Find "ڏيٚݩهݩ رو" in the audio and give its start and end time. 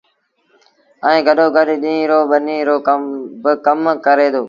1.83-2.19